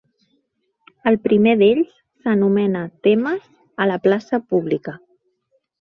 [1.11, 1.91] El primer d'ells
[2.23, 3.47] s'anomena Temes
[3.85, 4.99] a la plaça pública.